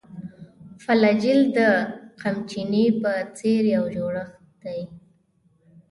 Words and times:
فلاجیل 0.83 1.41
د 1.57 1.59
قمچینې 2.21 2.85
په 3.01 3.11
څېر 3.37 3.61
یو 3.75 3.85
جوړښت 3.95 4.39
دی. 4.63 4.81